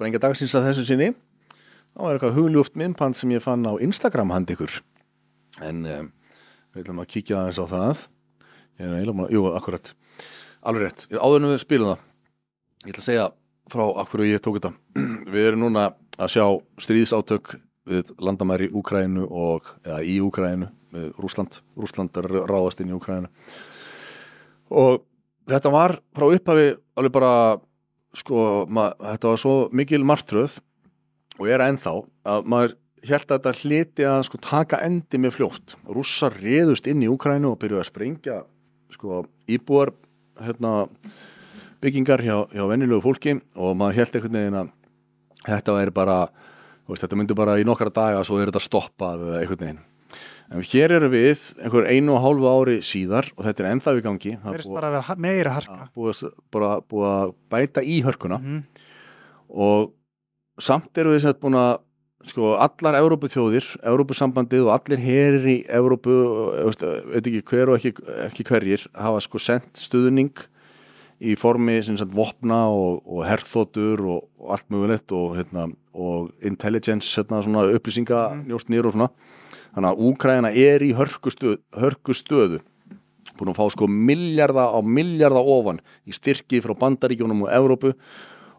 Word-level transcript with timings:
sprengja 0.00 0.22
dagsins 0.22 0.56
að 0.56 0.70
þessu 0.70 0.86
sinni. 0.88 1.10
Þá 1.92 2.04
er 2.06 2.14
eitthvað 2.16 2.36
hugljúft 2.38 2.78
myndband 2.80 3.18
sem 3.18 3.32
ég 3.34 3.44
fann 3.44 3.66
á 3.68 3.76
Instagram 3.84 4.32
hand 4.32 4.48
ykkur. 4.54 4.78
En 5.60 5.82
um, 5.84 6.06
við 6.72 6.86
ætlum 6.86 7.02
að 7.02 7.10
kíkja 7.12 7.42
aðeins 7.42 7.60
á 7.60 7.66
það. 7.68 8.04
Ég 8.80 8.86
er 8.86 8.94
eiginlega 8.96 9.26
að, 9.26 9.34
jú, 9.36 9.42
akkurat. 9.58 9.92
Alveg 10.64 10.86
rétt, 10.86 11.04
áður 11.12 11.42
en 11.42 11.52
við 11.52 11.60
spilum 11.60 11.92
það 11.92 12.06
ég 12.80 12.94
ætla 12.94 13.02
að 13.02 13.08
segja 13.10 13.26
frá 13.70 13.82
akkur 14.00 14.24
ég 14.24 14.40
tók 14.40 14.56
þetta. 14.56 14.72
Við 15.34 15.48
erum 15.50 15.66
núna 15.66 15.90
að 16.20 16.32
sjá 16.32 16.44
stríðsátök 16.80 17.54
við 17.90 18.12
landamæri 18.20 18.68
í 18.68 18.74
Úkrænu 18.76 19.26
og, 19.26 19.68
eða 19.84 20.00
í 20.04 20.18
Úkrænu 20.24 20.68
Rúsland, 21.20 21.60
Rúsland 21.76 22.16
er 22.20 22.28
ráðast 22.48 22.80
inn 22.82 22.90
í 22.90 22.96
Úkrænu 22.96 23.30
og 24.70 25.04
þetta 25.50 25.72
var 25.72 25.96
frá 26.16 26.26
upphafi 26.28 26.66
alveg 26.98 27.14
bara 27.14 27.32
sko, 28.16 28.66
mað, 28.70 28.94
þetta 29.04 29.32
var 29.32 29.42
svo 29.42 29.54
mikil 29.76 30.02
martröð 30.06 30.58
og 31.38 31.48
er 31.48 31.64
ennþá 31.64 31.94
að 32.30 32.48
maður 32.50 32.76
held 33.08 33.26
að 33.26 33.36
þetta 33.36 33.52
hliti 33.62 34.06
að 34.08 34.22
sko 34.28 34.40
taka 34.44 34.80
endi 34.84 35.20
með 35.22 35.36
fljótt. 35.38 35.76
Rússar 35.88 36.36
réðust 36.36 36.88
inn 36.90 37.04
í 37.04 37.08
Úkrænu 37.08 37.54
og 37.54 37.60
byrjuði 37.62 37.80
að 37.80 37.88
sprengja 37.88 38.40
sko 38.92 39.22
íbúar 39.48 39.94
hérna, 40.40 40.88
byggingar 41.80 42.22
hjá, 42.24 42.36
hjá 42.52 42.64
venjulegu 42.68 43.04
fólki 43.04 43.38
og 43.56 43.76
maður 43.78 44.00
held 44.00 44.16
einhvern 44.16 44.38
veginn 44.40 44.60
að 44.60 44.72
þetta 45.46 45.76
væri 45.76 45.94
bara 45.96 46.18
veist, 46.88 47.04
þetta 47.04 47.18
myndi 47.20 47.36
bara 47.38 47.56
í 47.60 47.66
nokkara 47.66 47.94
daga 47.94 48.24
svo 48.26 48.40
er 48.40 48.50
þetta 48.50 48.64
stoppað 48.64 49.24
eða 49.28 49.40
einhvern 49.40 49.64
veginn 49.64 49.80
en 50.50 50.64
hér 50.66 50.96
eru 50.96 51.10
við 51.12 51.44
einhver 51.60 51.86
einu 51.86 52.16
og 52.16 52.24
hálfu 52.24 52.50
ári 52.50 52.78
síðar 52.86 53.30
og 53.36 53.44
þetta 53.46 53.64
er 53.64 53.70
ennþá 53.74 53.94
í 53.96 54.02
gangi. 54.06 54.34
Það 54.42 54.56
verðist 54.56 54.74
bara 54.74 54.90
að 54.90 54.96
vera 54.96 55.16
meira 55.26 55.54
harka. 55.54 55.86
Búið, 55.94 56.24
bara 56.50 56.72
búið 56.82 57.12
að 57.12 57.36
bæta 57.54 57.84
í 57.86 58.00
hörkuna. 58.06 58.40
Mm. 58.40 58.60
og 59.50 59.94
samt 60.60 60.98
eru 61.00 61.14
við 61.14 61.24
sem 61.24 61.32
sagt 61.32 61.40
búin 61.42 61.58
að 61.58 61.80
sko 62.28 62.54
allar 62.60 62.98
Európu 62.98 63.30
þjóðir, 63.32 63.66
Európusambandið 63.88 64.66
og 64.66 64.74
allir 64.74 65.00
herir 65.00 65.46
í 65.48 65.56
Európu 65.72 66.16
veist, 66.66 66.82
veit 66.84 67.30
ekki 67.30 67.44
hver 67.48 67.72
og 67.72 67.78
ekki, 67.78 67.94
ekki 68.26 68.46
hverjir 68.50 68.84
hafa 68.92 69.22
sko 69.24 69.40
sendt 69.40 69.80
stuðning 69.80 70.34
í 71.20 71.34
formi 71.36 71.78
sem 71.84 71.96
sagt 72.00 72.12
vopna 72.16 72.66
og, 72.72 73.00
og 73.08 73.24
herþótur 73.28 74.04
og, 74.04 74.26
og 74.40 74.54
allt 74.56 74.68
mögulegt 74.72 75.12
og, 75.16 75.36
hérna, 75.38 75.66
og 75.96 76.30
intelligence 76.44 77.08
hérna, 77.16 77.42
svona, 77.44 77.66
upplýsinga 77.76 78.22
njóstnýr 78.44 78.88
og 78.88 78.96
svona 78.96 79.10
þannig 79.74 79.90
að 79.90 80.02
Úkræna 80.08 80.52
er 80.52 80.84
í 80.84 80.90
hörkustöðu, 80.98 81.60
hörkustöðu. 81.78 82.60
Búin 83.38 83.52
að 83.52 83.60
fá 83.60 83.72
sko 83.72 83.88
miljarda 83.88 84.66
á 84.68 84.78
miljarda 84.84 85.40
ofan 85.40 85.80
í 86.04 86.12
styrki 86.12 86.60
frá 86.64 86.74
bandaríkjónum 86.76 87.46
og 87.46 87.52
Evrópu. 87.56 87.94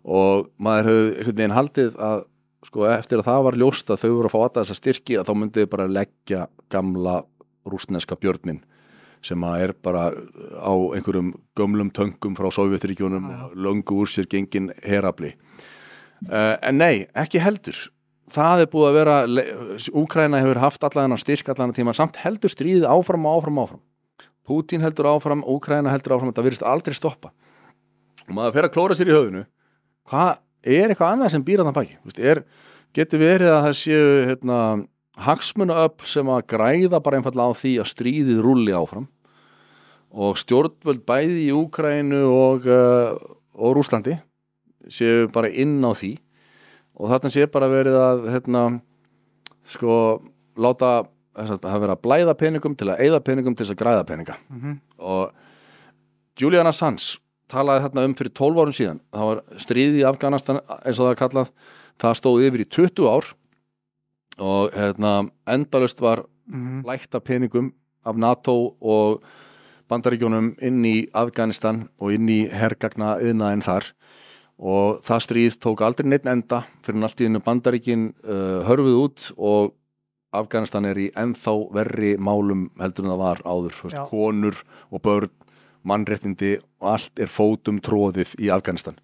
Og 0.02 0.50
maður 0.58 0.90
hefur 0.90 1.10
einhvern 1.12 1.38
veginn 1.38 1.58
haldið 1.58 1.98
að 2.02 2.24
sko 2.66 2.88
eftir 2.90 3.22
að 3.22 3.28
það 3.28 3.46
var 3.48 3.58
ljóst 3.62 3.92
að 3.92 4.04
þau 4.04 4.10
voru 4.10 4.30
að 4.30 4.34
fá 4.34 4.40
alltaf 4.42 4.66
þessa 4.66 4.78
styrki 4.78 5.18
að 5.18 5.30
þá 5.30 5.34
myndið 5.38 5.70
bara 5.72 5.88
leggja 5.90 6.44
gamla 6.72 7.16
rúsneska 7.70 8.18
björnin 8.22 8.62
sem 9.26 9.44
að 9.46 9.64
er 9.66 9.74
bara 9.86 10.08
á 10.62 10.74
einhverjum 10.96 11.34
gömlum 11.58 11.92
töngum 11.94 12.36
frá 12.38 12.50
Sovjetríkjónum 12.54 13.28
og 13.30 13.58
löngu 13.58 14.02
úr 14.02 14.10
sér 14.10 14.30
gengin 14.30 14.72
herabli 14.82 15.36
uh, 16.30 16.58
en 16.62 16.82
nei, 16.82 17.08
ekki 17.18 17.42
heldur 17.42 17.78
það 18.32 18.64
er 18.64 18.70
búið 18.72 18.90
að 18.90 18.98
vera 18.98 19.16
Úkræna 20.02 20.42
hefur 20.42 20.62
haft 20.64 20.86
allan 20.88 21.16
að 21.16 21.24
styrk 21.26 21.52
allan 21.54 21.74
að 21.74 21.82
tíma. 21.82 21.96
Samt 21.98 22.20
heldur 22.24 22.52
stríðið 22.52 22.88
áfram 22.90 23.28
og 23.28 23.40
áfram 23.40 23.60
og 23.60 23.68
áfram. 23.68 23.84
Pútín 24.48 24.84
heldur 24.86 25.10
áfram, 25.12 25.44
Úkræna 25.48 25.94
heldur 25.94 26.18
áfram. 26.18 26.32
Þetta 26.32 26.46
virðist 26.48 26.68
aldrei 26.68 26.98
stoppa. 26.98 27.32
Og 28.28 28.36
maður 28.38 28.58
fer 28.58 28.68
að 28.68 28.76
klóra 28.76 28.98
sér 28.98 29.12
í 29.12 29.16
höfðinu. 29.16 29.46
Hvað 30.12 30.32
er 30.62 30.92
eitthvað 30.92 31.16
annað 31.16 31.34
sem 31.36 31.46
býr 31.46 31.64
að 31.64 31.72
það 31.72 31.80
baki 31.80 32.44
getur 32.92 33.22
verið 33.22 33.52
að 33.54 33.66
það 33.66 33.78
séu 33.80 34.08
hérna, 34.28 34.58
hagsmunaöfl 35.24 36.08
sem 36.12 36.32
að 36.32 36.42
græða 36.52 37.00
bara 37.04 37.20
einfallega 37.20 37.56
á 37.56 37.60
því 37.62 37.74
að 37.80 37.92
stríðið 37.92 38.42
rulli 38.44 38.76
áfram? 38.76 39.08
Og 40.12 40.36
stjórnvöld 40.42 41.06
bæði 41.08 41.46
í 41.46 41.54
Úkrænu 41.56 42.20
og, 42.28 42.68
uh, 42.68 43.16
og 43.56 43.78
Rúslandi 43.78 44.18
séu 44.92 45.30
bara 45.32 45.52
inn 45.52 45.80
á 45.88 45.96
því 45.96 46.18
og 47.00 47.10
þarna 47.10 47.32
sé 47.34 47.46
bara 47.52 47.68
verið 47.72 47.98
að 48.00 48.26
hérna, 48.34 48.64
sko 49.66 50.22
láta 50.58 51.08
það 51.36 51.80
vera 51.86 51.96
að 51.96 52.02
blæða 52.04 52.34
peningum 52.38 52.76
til 52.76 52.90
að 52.92 53.00
eigða 53.06 53.20
peningum 53.24 53.56
til 53.56 53.66
þess 53.66 53.76
að 53.76 53.82
græða 53.84 54.08
peninga. 54.10 54.36
Mhm. 54.50 54.80
og 55.00 55.32
Julian 56.42 56.68
Assange 56.68 57.20
talaði 57.52 57.84
þarna 57.86 58.06
um 58.08 58.14
fyrir 58.16 58.32
12 58.34 58.56
árum 58.62 58.74
síðan. 58.76 59.00
Það 59.14 59.28
var 59.28 59.42
stríði 59.60 60.00
í 60.02 60.08
Afganistan 60.08 60.60
eins 60.86 61.00
og 61.00 61.06
það 61.06 61.12
er 61.12 61.20
kallað. 61.20 61.52
Það 62.00 62.16
stóð 62.18 62.46
yfir 62.48 62.64
í 62.64 62.70
20 62.70 63.08
ár. 63.12 63.34
Og 64.40 64.72
hérna, 64.72 65.30
endalust 65.48 66.00
var 66.02 66.24
Mhm. 66.48 66.84
lægt 66.86 67.14
af 67.16 67.24
peningum 67.24 67.74
af 68.06 68.16
NATO 68.18 68.76
og 68.82 69.22
bandaríkjónum 69.90 70.56
inn 70.62 70.84
í 70.86 71.10
Afganistan 71.14 71.90
og 72.00 72.12
inn 72.14 72.28
í 72.28 72.50
hergagna 72.50 73.20
yðnaðin 73.20 73.62
þar 73.64 73.92
og 74.62 75.02
það 75.06 75.24
stríð 75.26 75.60
tók 75.64 75.84
aldrei 75.86 76.10
neitt 76.12 76.28
enda 76.30 76.64
fyrir 76.86 77.06
allt 77.06 77.22
í 77.22 77.28
hennu 77.28 77.42
bandaríkin 77.44 78.10
uh, 78.22 78.62
hörfuð 78.68 78.98
út 79.02 79.30
og 79.38 79.78
Afganistan 80.32 80.88
er 80.88 81.00
í 81.02 81.10
ennþá 81.20 81.54
verri 81.76 82.14
málum 82.16 82.70
heldur 82.80 83.04
en 83.04 83.12
það 83.12 83.20
var 83.20 83.42
áður 83.44 83.80
veist, 83.82 83.98
konur 84.08 84.62
og 84.88 85.04
börn 85.04 85.34
mannréttindi 85.88 86.54
og 86.80 86.92
allt 86.94 87.20
er 87.20 87.32
fótum 87.32 87.82
tróðið 87.84 88.36
í 88.40 88.52
Afganistan. 88.54 89.00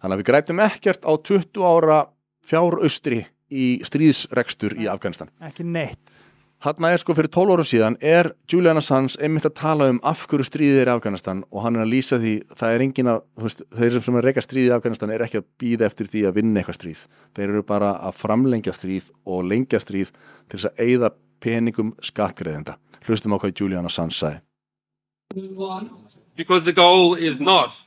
Þannig 0.00 0.16
að 0.16 0.22
við 0.22 0.28
grætum 0.30 0.62
ekkert 0.64 1.06
á 1.06 1.12
20 1.12 1.66
ára 1.68 1.98
fjáraustri 2.46 3.20
í 3.52 3.66
stríðsrekstur 3.86 4.74
í 4.80 4.88
Afganistan. 4.90 5.30
ekki 5.44 5.62
neitt 5.62 6.24
Hanna 6.66 6.88
er 6.90 6.98
sko 6.98 7.14
fyrir 7.14 7.30
12 7.30 7.52
árum 7.54 7.66
síðan 7.68 7.96
er 8.02 8.32
Julian 8.50 8.80
Assange 8.80 9.14
einmitt 9.22 9.44
að 9.46 9.52
tala 9.60 9.86
um 9.92 10.00
af 10.02 10.24
hverju 10.26 10.48
stríðið 10.48 10.80
er 10.80 10.88
í 10.90 10.94
Afganistan 10.96 11.44
og 11.52 11.62
hann 11.62 11.76
er 11.78 11.84
að 11.84 11.92
lýsa 11.92 12.16
því 12.18 12.32
það 12.58 12.74
er 12.74 12.82
engin 12.82 13.10
að, 13.12 13.20
þú 13.36 13.44
veist, 13.44 13.62
þeir 13.76 13.98
sem 14.02 14.18
er 14.18 14.26
reyka 14.26 14.42
stríðið 14.42 14.72
í 14.72 14.74
Afganistan 14.74 15.12
er 15.14 15.22
ekki 15.22 15.38
að 15.38 15.46
býða 15.62 15.86
eftir 15.86 16.10
því 16.10 16.24
að 16.26 16.40
vinna 16.40 16.58
eitthvað 16.58 16.78
stríð. 16.80 17.02
Þeir 17.38 17.46
eru 17.46 17.62
bara 17.68 17.92
að 18.08 18.18
framlengja 18.18 18.74
stríð 18.74 19.12
og 19.30 19.46
lengja 19.46 19.78
stríð 19.84 20.10
til 20.10 20.58
þess 20.58 20.70
að 20.72 20.82
eigða 20.88 21.12
peningum 21.46 21.92
skattgreðenda 22.02 22.74
hlustum 23.06 23.36
á 23.36 23.40
hvað 23.44 23.54
Julian 23.62 23.86
Assange 23.86 24.18
sagði. 24.18 24.42
Because 26.34 26.64
the 26.66 26.74
goal 26.74 27.14
is 27.14 27.38
not 27.38 27.78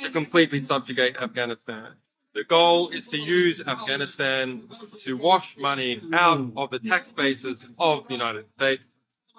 to 0.00 0.10
completely 0.16 0.64
subjugate 0.64 1.20
Afghanistan. 1.20 2.00
The 2.34 2.42
goal 2.42 2.88
is 2.88 3.06
to 3.08 3.16
use 3.16 3.62
Afghanistan 3.64 4.64
to 5.04 5.16
wash 5.16 5.56
money 5.56 6.02
out 6.12 6.50
of 6.56 6.70
the 6.70 6.80
tax 6.80 7.12
bases 7.12 7.58
of 7.78 8.08
the 8.08 8.14
United 8.14 8.46
States, 8.56 8.82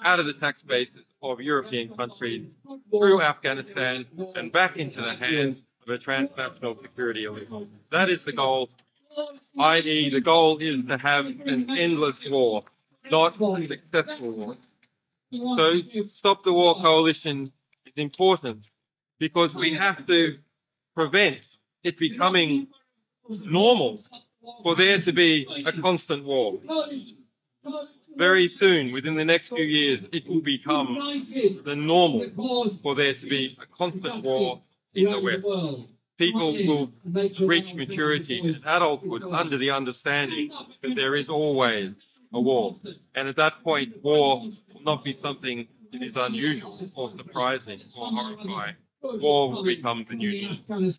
out 0.02 0.22
of 0.22 0.26
the 0.26 0.34
tax 0.34 0.62
bases 0.62 1.04
of 1.22 1.42
European 1.42 1.90
countries, 1.90 2.48
through 2.90 3.22
Afghanistan 3.22 4.06
and 4.36 4.50
back 4.50 4.78
into 4.78 5.02
the 5.02 5.14
hands 5.14 5.58
of 5.84 5.94
a 5.94 5.98
transnational 5.98 6.78
security 6.82 7.26
elite. 7.26 7.50
That 7.92 8.10
is 8.10 8.24
the 8.24 8.32
goal, 8.32 8.70
i.e. 9.60 10.10
the 10.10 10.22
goal 10.22 10.60
is 10.60 10.86
to 10.88 10.98
have 10.98 11.26
an 11.26 11.70
endless 11.70 12.26
war, 12.30 12.64
not 13.12 13.36
a 13.42 13.68
successful 13.68 14.32
war. 14.32 14.58
So 15.32 15.82
Stop 16.16 16.44
the 16.46 16.54
War 16.54 16.76
Coalition 16.76 17.52
is 17.86 17.94
important 17.98 18.68
because 19.20 19.54
we 19.54 19.74
have 19.74 20.08
to 20.08 20.38
prevent 20.96 21.42
it 21.84 21.98
becoming 21.98 22.68
normal 23.46 24.02
for 24.64 24.76
there 24.76 25.00
to 25.00 25.12
be 25.12 25.48
a 25.66 25.72
constant 25.72 26.24
war. 26.24 26.60
Very 28.16 28.48
soon, 28.48 28.92
within 28.92 29.16
the 29.16 29.26
next 29.26 29.50
few 29.50 29.66
years, 29.66 30.00
it 30.12 30.28
will 30.28 30.42
become 30.42 30.96
the 31.66 31.76
normal 31.76 32.30
for 32.82 32.96
there 32.96 33.14
to 33.14 33.28
be 33.28 33.58
a 33.62 33.66
constant 33.66 34.24
war 34.24 34.62
in 34.94 35.12
the 35.12 35.20
West. 35.20 35.44
People 36.18 36.54
will 36.54 36.92
reach 37.42 37.76
maturity 37.76 38.40
and 38.40 38.56
adulthood 38.66 39.24
under 39.24 39.58
the 39.58 39.70
understanding 39.70 40.50
that 40.82 40.96
there 40.96 41.16
is 41.16 41.28
always 41.28 41.92
a 42.34 42.40
war. 42.40 42.76
And 43.14 43.28
at 43.28 43.36
that 43.36 43.64
point, 43.64 44.02
war 44.02 44.44
will 44.74 44.82
not 44.84 45.04
be 45.04 45.18
something 45.22 45.68
that 45.92 46.02
is 46.02 46.16
unusual 46.16 46.80
or 46.96 47.10
surprising 47.10 47.82
or 47.98 48.08
horrifying. 48.12 48.76
War 49.04 49.52
will 49.52 49.64
become 49.64 50.06
the 50.08 50.16
new 50.16 50.58
norm. 50.70 50.94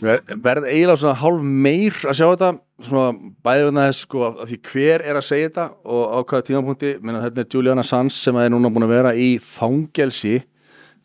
Ver- 0.00 0.22
verð 0.42 0.64
eiginlega 0.70 0.98
svona 1.02 1.18
hálf 1.20 1.42
meir 1.44 1.98
að 2.08 2.16
sjá 2.18 2.24
þetta 2.32 2.48
svona 2.82 3.32
bæði 3.46 3.66
vegna 3.68 3.84
þess 3.88 4.06
sko 4.06 4.22
af 4.30 4.48
því 4.50 4.58
hver 4.70 5.04
er 5.06 5.18
að 5.20 5.26
segja 5.28 5.50
þetta 5.50 5.66
og 5.84 6.02
á 6.10 6.18
hvaða 6.22 6.46
tímapunkti. 6.48 6.94
Menna 7.02 7.20
þetta 7.26 7.44
er 7.44 7.50
Julian 7.54 7.82
Assange 7.82 8.14
sem 8.16 8.38
er 8.42 8.50
núna 8.50 8.70
búin 8.72 8.86
að 8.88 8.94
vera 8.96 9.12
í 9.14 9.28
fangelsi 9.42 10.40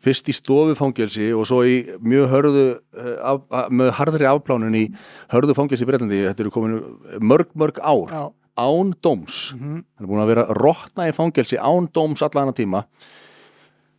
fyrst 0.02 0.28
í 0.30 0.34
stofufangelsi 0.38 1.28
og 1.34 1.46
svo 1.50 1.64
í 1.66 1.76
mjög 2.06 2.28
hörðu 2.30 2.64
eh, 2.94 3.14
af, 3.18 3.40
með 3.74 3.92
harðri 3.98 4.28
afplánun 4.30 4.76
í 4.78 4.84
hörðu 5.34 5.56
fangelsi 5.58 5.82
í 5.82 5.88
Breitlandi 5.90 6.20
þetta 6.28 6.44
eru 6.44 6.52
komin 6.54 6.76
mörg 7.18 7.50
mörg 7.58 7.80
ár 7.82 8.12
Já. 8.14 8.22
án 8.62 8.92
dóms. 9.02 9.40
Hann 9.58 9.82
er 9.98 10.06
búin 10.06 10.22
að 10.22 10.30
vera 10.32 10.44
að 10.46 10.60
rotna 10.62 11.08
í 11.10 11.14
fangelsi 11.16 11.58
án 11.58 11.90
dóms 11.94 12.22
allan 12.26 12.52
að 12.52 12.60
tíma 12.62 12.84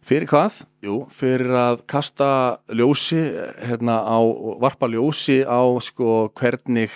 Fyrir 0.06 0.30
hvað? 0.32 0.64
Jú, 0.86 0.96
fyrir 1.12 1.52
að 1.54 1.84
kasta 1.90 2.30
ljósi, 2.72 3.20
hérna 3.68 4.00
á, 4.02 4.18
varpa 4.62 4.88
ljósi 4.90 5.42
á 5.44 5.60
sko 5.84 6.30
hvernig 6.40 6.94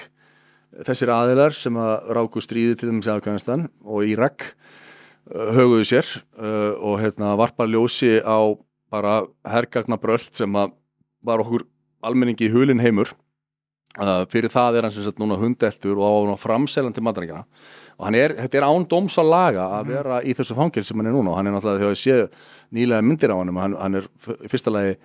þessir 0.87 1.11
aðilar 1.13 1.53
sem 1.53 1.75
að 1.77 2.13
ráku 2.17 2.41
stríði 2.41 2.77
til 2.79 2.89
sem 2.89 3.13
Afganistan 3.13 3.67
og 3.85 4.07
Írak 4.09 4.47
uh, 4.47 5.51
höguðu 5.53 5.85
sér 5.85 6.07
uh, 6.39 6.73
og 6.79 7.01
hérna 7.03 7.35
varpa 7.37 7.67
ljósi 7.69 8.17
á 8.23 8.39
bara 8.93 9.23
hergagna 9.45 9.99
bröld 10.01 10.31
sem 10.33 10.49
að 10.57 10.73
var 11.25 11.43
okkur 11.43 11.67
almenningi 12.03 12.49
í 12.49 12.53
hulin 12.53 12.81
heimur 12.83 13.13
uh, 14.01 14.23
fyrir 14.31 14.51
það 14.53 14.79
er 14.79 14.87
hann 14.87 14.93
sem 14.95 15.05
sagt 15.05 15.21
núna 15.21 15.37
hundeltur 15.41 15.97
og 15.99 16.03
á 16.03 16.11
hann 16.31 16.41
framselan 16.41 16.95
til 16.95 17.05
matrækjana 17.05 17.43
og 17.99 18.07
hann 18.07 18.17
er, 18.17 18.35
þetta 18.41 18.59
er 18.59 18.67
án 18.67 18.87
dóms 18.89 19.17
að 19.21 19.29
laga 19.29 19.69
að 19.77 19.91
vera 19.93 20.19
í 20.25 20.33
þessu 20.33 20.55
fangil 20.57 20.83
sem 20.87 20.97
hann 20.97 21.11
er 21.11 21.13
núna. 21.13 21.33
Og 21.33 21.37
hann 21.37 21.47
er 21.49 21.53
náttúrulega 21.53 21.83
þegar 21.83 21.93
ég 21.93 22.01
sé 22.01 22.15
nýlega 22.73 23.05
myndir 23.05 23.33
á 23.33 23.37
hann 23.37 23.55
hann, 23.61 23.75
hann 23.77 23.99
er 24.01 24.07
fyrsta 24.49 24.73
lagi 24.73 24.95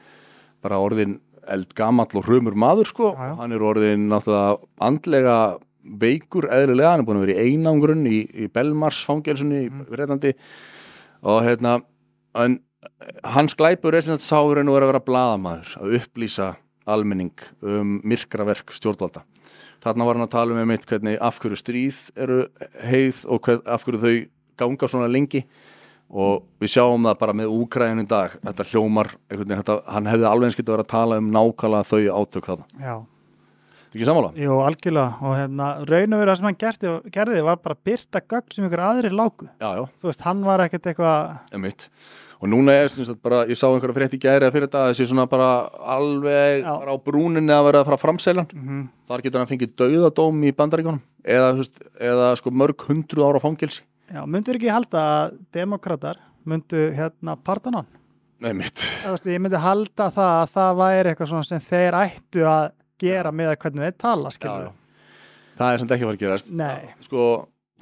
bara 0.64 0.81
orðin 0.81 1.19
eld 1.49 1.75
gamall 1.76 2.08
og 2.19 2.26
hrumur 2.26 2.56
maður 2.58 2.88
sko, 2.90 3.11
Já, 3.17 3.31
já. 3.31 3.35
hann 3.43 3.52
er 3.56 3.64
orðin 3.64 4.08
náttúrulega 4.11 4.56
andlega 4.88 5.37
veikur 6.00 6.49
eðlilega, 6.52 6.90
hann 6.93 7.02
er 7.05 7.06
búin 7.08 7.20
að 7.20 7.26
vera 7.26 7.37
í 7.44 7.52
einangrun 7.52 8.02
í, 8.08 8.19
í 8.44 8.49
Belmars 8.52 9.02
fangelsunni 9.08 9.62
í 9.67 9.70
Breitlandi 9.88 10.35
og 11.29 11.38
hérna 11.46 11.79
en 12.37 12.58
hans 13.25 13.56
glæpur 13.58 13.96
er 13.96 14.05
sem 14.05 14.17
þetta 14.17 14.26
sáur 14.29 14.61
en 14.61 14.69
að 14.69 14.76
vera 14.79 14.88
að 14.88 14.93
vera 14.93 15.06
blaðamaður 15.06 15.76
að 15.81 15.94
upplýsa 16.00 16.49
almenning 16.88 17.35
um 17.62 17.99
myrkraverk 18.08 18.73
stjórnvalda. 18.76 19.25
Þarna 19.85 20.06
var 20.08 20.19
hann 20.19 20.26
að 20.26 20.35
tala 20.35 20.55
um 20.55 20.61
einmitt 20.62 20.87
hvernig 20.90 21.19
af 21.23 21.38
hverju 21.43 21.58
stríð 21.61 21.99
eru 22.19 22.38
heið 22.82 23.25
og 23.31 23.43
hver, 23.46 23.61
af 23.62 23.85
hverju 23.87 24.00
þau 24.02 24.14
ganga 24.58 24.90
svona 24.90 25.11
lengi. 25.11 25.44
Og 26.08 26.46
við 26.62 26.73
sjáum 26.73 27.05
það 27.05 27.19
bara 27.20 27.37
með 27.37 27.52
Úkræðin 27.52 28.00
í 28.00 28.08
dag 28.08 28.35
þetta 28.40 28.64
hljómar, 28.70 29.11
þetta, 29.29 29.75
hann 29.93 30.08
hefði 30.08 30.26
alveg 30.31 30.49
eins 30.49 30.56
getið 30.56 30.75
vera 30.75 30.87
að 30.87 30.93
tala 30.94 31.19
um 31.20 31.29
nákvæmlega 31.35 31.88
þau 31.90 32.23
átök 32.23 32.49
þarna, 32.49 32.69
Já, 32.81 32.94
Þetta 33.88 33.96
ekki 33.96 34.06
sammála? 34.08 34.31
jú, 34.37 34.56
algjörlega. 34.61 35.17
Og 35.25 35.35
hérna, 35.38 35.67
raun 35.88 36.12
og 36.12 36.20
verið 36.20 36.29
það 36.29 36.38
sem 36.38 36.49
hann 36.49 36.58
gerði, 36.61 36.90
gerði 37.14 37.44
var 37.46 37.61
bara 37.64 37.76
að 37.79 37.85
byrta 37.88 38.20
gögn 38.29 38.52
sem 38.52 38.67
ykkur 38.69 38.82
aðri 38.85 39.11
lágu 39.17 39.46
Já, 39.49 39.69
já, 39.79 39.85
þú 39.96 40.11
veist, 40.11 40.25
hann 40.26 40.43
var 40.44 40.62
ekkert 40.67 40.90
eitthvað 40.93 41.55
einmitt. 41.56 41.87
Og 42.38 42.52
núna 42.52 42.76
er 42.76 42.93
sem 42.93 43.06
sagt 43.08 43.23
bara, 43.25 43.40
ég 43.49 43.58
sá 43.58 43.64
einhverja 43.67 43.96
frétt 43.96 44.14
í 44.14 44.20
gæri 44.23 44.46
að 44.46 44.52
fyrir 44.55 44.69
þetta, 44.69 44.85
þessi 44.93 45.08
svona 45.08 45.25
bara 45.31 45.49
alveg 45.96 46.61
Já. 46.61 46.70
bara 46.70 46.94
á 46.94 46.96
brúninni 47.08 47.50
að 47.56 47.64
vera 47.67 47.81
að 47.82 47.88
fara 47.88 48.02
framsælan 48.05 48.50
mm 48.52 48.85
þar 49.08 49.23
getur 49.25 49.40
hann 49.40 49.49
fengið 49.49 49.73
dauðadóm 49.81 50.43
í 50.44 50.52
bandaríkjónum 50.52 51.00
eða, 51.25 51.49
þú 51.56 51.62
veist, 51.64 51.79
eða 51.96 52.26
sko 52.37 52.52
mörg 52.52 52.85
hundru 52.90 53.25
ára 53.25 53.40
fangelsi. 53.40 53.87
Já, 54.12 54.20
myndur 54.29 54.58
ekki 54.61 54.69
halda 54.69 55.05
að 55.17 55.38
demokrater 55.56 56.20
myndu 56.49 56.90
hérna 56.96 57.38
pardon 57.40 57.81
hann? 57.81 57.88
Nei, 58.38 58.52
mitt 58.55 58.85
ég 59.26 59.40
myndi 59.43 59.58
halda 59.58 60.11
það 60.14 60.35
að 60.37 60.52
það 60.55 60.76
væri 60.79 61.11
eitthvað 61.11 61.31
svona 61.32 61.49
sem 61.49 61.64
þeir 61.64 61.96
ættu 61.99 62.44
að 62.46 62.69
gera 63.00 63.32
með 63.34 63.54
hvernig 63.62 63.86
þeir 63.86 63.96
tala, 64.04 64.34
skilur 64.34 64.68
Það 65.58 65.72
er 65.72 65.80
samt 65.82 65.90
ekki 65.94 66.04
að 66.04 66.08
fara 66.08 66.16
að 66.18 66.22
gerast. 66.22 66.50
Nei, 66.54 66.90
Sko, 67.02 67.22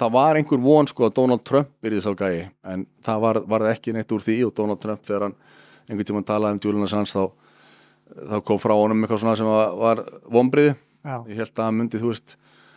það 0.00 0.12
var 0.14 0.38
einhver 0.38 0.62
von 0.64 0.88
sko 0.88 1.04
að 1.08 1.16
Donald 1.18 1.42
Trump 1.44 1.68
byrði 1.84 2.00
sá 2.04 2.12
gæi 2.16 2.46
en 2.72 2.86
það 3.04 3.20
var, 3.24 3.40
var 3.52 3.66
ekki 3.72 3.92
neitt 3.96 4.12
úr 4.16 4.24
því 4.24 4.36
og 4.46 4.54
Donald 4.56 4.80
Trump 4.80 5.04
þegar 5.04 5.26
hann 5.28 5.36
einhvern 5.86 6.08
tímann 6.08 6.26
talaði 6.26 6.56
um 6.56 6.62
Julian 6.64 6.86
Assange 6.88 7.12
þá, 7.12 7.24
þá 8.32 8.36
kom 8.48 8.60
frá 8.62 8.74
honum 8.76 9.04
eitthvað 9.04 9.22
svona 9.22 9.36
sem 9.38 9.48
var, 9.50 9.76
var 9.80 10.02
vonbriði 10.32 10.72
já, 10.72 11.16
ég 11.30 11.40
held 11.42 11.52
að 11.52 11.64
hann 11.68 11.78
myndi, 11.82 12.00
þú 12.02 12.12
veist 12.12 12.36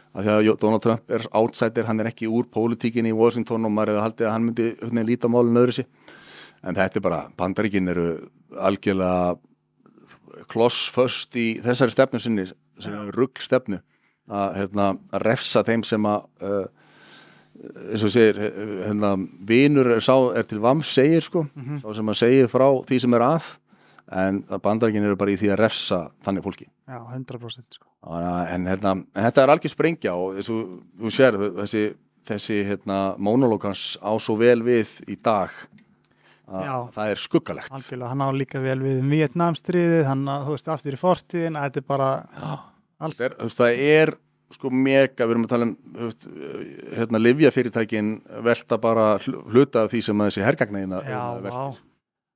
að 0.09 0.25
því 0.25 0.35
að 0.35 0.61
Donald 0.63 0.83
Trump 0.83 1.13
er 1.15 1.27
outsider, 1.37 1.87
hann 1.87 2.01
er 2.01 2.09
ekki 2.09 2.27
úr 2.27 2.47
pólitíkinni 2.51 3.11
í 3.13 3.17
Washington 3.17 3.67
og 3.67 3.73
maður 3.75 3.95
hefur 3.95 4.07
haldið 4.07 4.27
að 4.27 4.33
hann 4.35 4.47
myndi 4.47 4.67
einhvern 4.71 4.95
veginn 4.99 5.09
líta 5.11 5.31
málun 5.31 5.61
öðru 5.63 5.75
sig 5.79 5.89
en 6.63 6.75
þetta 6.75 6.99
er 6.99 7.05
bara, 7.05 7.19
bandaríkin 7.39 7.91
eru 7.93 8.07
algjörlega 8.67 9.37
klossföst 10.47 11.35
í 11.39 11.47
þessari 11.63 11.95
stefnu 11.95 12.21
sinni 12.23 12.47
sem 12.79 12.93
er 12.95 13.15
rugg 13.15 13.41
stefnu 13.43 13.81
að, 14.29 14.59
hérna, 14.59 14.91
að 15.11 15.25
refsa 15.25 15.63
þeim 15.67 15.83
sem 15.87 16.05
að 16.05 16.27
uh, 16.45 16.67
eins 17.89 18.03
og 18.07 18.13
segir 18.13 18.37
hérna, 18.39 19.15
vinur 19.47 19.89
er, 19.97 20.03
sá, 20.03 20.15
er 20.37 20.47
til 20.47 20.61
vams 20.63 20.93
segir 20.95 21.25
sko, 21.25 21.43
sá 21.81 21.89
sem 21.97 22.11
að 22.13 22.21
segir 22.21 22.51
frá 22.51 22.67
því 22.87 22.99
sem 23.03 23.17
er 23.17 23.25
að 23.25 23.49
en 24.09 24.39
að 24.49 24.61
bandaríkin 24.65 25.05
eru 25.05 25.17
bara 25.19 25.33
í 25.33 25.37
því 25.37 25.51
að 25.53 25.59
refsa 25.61 25.99
þannig 26.25 26.45
fólki 26.45 26.65
já, 26.65 26.97
100% 26.97 27.77
sko. 27.77 27.85
En, 28.49 28.65
hérna, 28.69 28.95
en 29.03 29.27
þetta 29.27 29.43
er 29.43 29.53
algjör 29.53 29.73
sprengja 29.73 30.15
og 30.17 30.39
og 30.39 30.47
þú 30.47 31.11
sér 31.13 31.37
þessi, 31.59 31.83
þessi 32.29 32.61
hérna, 32.71 32.99
monologans 33.17 33.99
á 34.01 34.11
svo 34.21 34.37
vel 34.39 34.63
við 34.65 34.95
í 35.09 35.19
dag. 35.21 35.53
Það 36.95 37.11
er 37.13 37.21
skuggalegt. 37.21 37.71
Algjörlega, 37.71 38.09
hann 38.13 38.23
á 38.25 38.29
líka 38.33 38.61
vel 38.63 38.79
við 38.81 39.03
Vietnamstríðið, 39.11 40.03
hann 40.09 40.23
á, 40.25 40.35
þú 40.47 40.55
veist, 40.55 40.71
aftur 40.73 40.97
í 40.97 40.99
fortíðin 41.01 41.59
þetta 41.59 41.81
er 41.83 41.87
bara 41.87 42.09
það 42.99 43.21
er, 43.27 43.35
það 43.53 43.83
er 43.89 44.13
sko 44.49 44.71
mega, 44.73 45.27
við 45.27 45.35
erum 45.35 45.43
að 45.45 45.51
tala 45.51 45.67
um 45.67 45.75
veist, 46.07 46.25
hérna, 46.97 47.19
livjafyrirtækin 47.21 48.07
velta 48.47 48.79
bara 48.81 49.11
hl- 49.21 49.43
hluta 49.53 49.83
af 49.85 49.91
því 49.93 50.01
sem 50.07 50.23
þessi 50.25 50.45
hergagnæðina 50.47 51.03
já, 51.05 51.21
vá. 51.45 51.59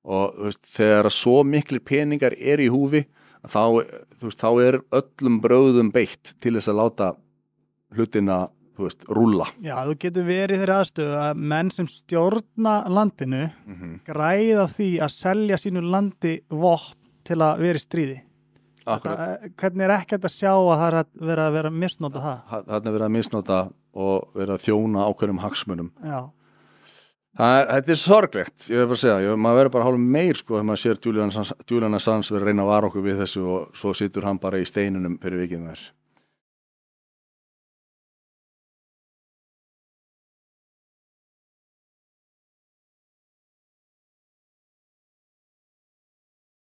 Og 0.03 0.37
veist, 0.45 0.67
þegar 0.75 1.09
að 1.09 1.15
svo 1.17 1.39
miklir 1.47 1.81
peningar 1.81 2.35
er 2.37 2.61
í 2.61 2.69
húfi 2.69 3.01
þá, 3.49 3.81
veist, 4.21 4.37
þá 4.43 4.49
er 4.67 4.77
öllum 4.93 5.39
bröðum 5.41 5.89
beitt 5.95 6.35
til 6.43 6.53
þess 6.59 6.69
að 6.69 6.79
láta 6.83 7.09
hlutina, 7.97 8.43
þú 8.77 8.87
veist, 8.87 9.03
rúlla. 9.13 9.47
Já, 9.61 9.75
þú 9.87 9.95
getur 10.01 10.25
verið 10.27 10.61
þeirri 10.63 10.75
aðstöðu 10.79 11.15
að 11.21 11.41
menn 11.53 11.71
sem 11.71 11.87
stjórna 11.91 12.75
landinu 12.89 13.43
mm 13.67 13.95
græða 14.07 14.67
því 14.73 14.89
að 15.05 15.13
selja 15.15 15.57
sínu 15.61 15.83
landi 15.85 16.35
vopn 16.49 16.97
til 17.23 17.39
að 17.41 17.59
vera 17.63 17.79
í 17.79 17.83
stríði. 17.83 18.19
Akkurat. 18.83 19.17
Það, 19.17 19.51
hvernig 19.61 19.83
er 19.85 19.91
ekkert 19.95 20.25
að 20.27 20.33
sjá 20.35 20.51
að 20.51 20.71
það 20.75 20.87
er 20.89 20.97
að 20.99 21.11
vera 21.29 21.43
að 21.47 21.53
vera 21.55 21.69
að 21.71 21.77
misnota 21.79 22.19
það? 22.19 22.39
þarna 22.67 22.89
er 22.89 22.95
verið 22.97 23.05
að 23.07 23.13
misnota 23.15 23.59
og 23.93 24.33
verið 24.35 24.55
að 24.57 24.63
þjóna 24.65 25.05
ákveðnum 25.07 25.43
hagsmunum. 25.45 25.91
Já, 26.03 26.21
Það 27.33 27.55
er, 27.57 27.63
þetta 27.73 27.91
er 27.93 27.97
sorglegt, 27.97 28.65
ég 28.69 28.77
vil 28.77 28.87
bara 28.91 28.99
segja. 29.01 29.13
Ég, 29.25 29.37
maður 29.41 29.57
verður 29.57 29.71
bara 29.73 29.85
hálfum 29.87 30.03
meir 30.13 30.37
sko 30.37 30.53
þegar 30.53 30.67
maður 30.69 30.81
sér 30.83 30.99
Julian 31.01 31.95
Assange- 31.97 32.29
verið 32.29 32.43
að 32.43 32.49
reyna 32.51 32.61
að 32.61 32.69
vara 32.69 32.89
okkur 32.91 33.05
við 33.07 33.21
þessu 33.23 33.45
og 33.55 33.71
svo 33.79 33.93
situr 33.97 34.27
hann 34.27 34.37
bara 34.43 34.59
í 34.61 34.67
steinunum 34.69 35.15
fyrir 35.23 35.41
vikið 35.41 35.63
þær 35.71 35.81